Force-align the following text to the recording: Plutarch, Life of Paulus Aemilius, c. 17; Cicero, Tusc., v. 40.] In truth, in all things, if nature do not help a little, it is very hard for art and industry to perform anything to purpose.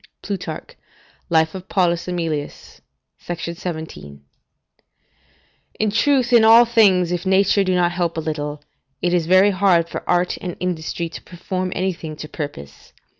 Plutarch, 0.23 0.75
Life 1.29 1.53
of 1.53 1.69
Paulus 1.69 2.07
Aemilius, 2.07 2.81
c. 3.19 3.35
17; 3.35 3.53
Cicero, 3.55 3.85
Tusc., 3.85 3.93
v. 3.93 4.01
40.] 4.01 4.23
In 5.79 5.91
truth, 5.91 6.33
in 6.33 6.43
all 6.43 6.65
things, 6.65 7.11
if 7.11 7.27
nature 7.27 7.63
do 7.63 7.75
not 7.75 7.91
help 7.91 8.17
a 8.17 8.19
little, 8.19 8.63
it 9.03 9.13
is 9.13 9.27
very 9.27 9.51
hard 9.51 9.87
for 9.87 10.03
art 10.09 10.37
and 10.37 10.55
industry 10.59 11.07
to 11.09 11.21
perform 11.21 11.71
anything 11.75 12.15
to 12.15 12.27
purpose. 12.27 12.93